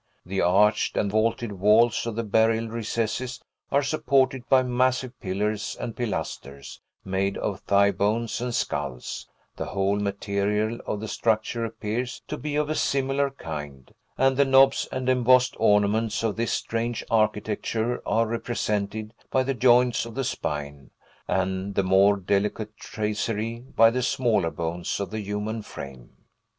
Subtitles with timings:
[0.25, 3.39] The arched and vaulted walls of the burial recesses
[3.71, 9.99] are supported by massive pillars and pilasters made of thigh bones and skulls; the whole
[9.99, 15.07] material of the structure appears to be of a similar kind; and the knobs and
[15.07, 20.89] embossed ornaments of this strange architecture are represented by the joints of the spine,
[21.27, 26.09] and the more delicate tracery by the Smaller bones of the human frame.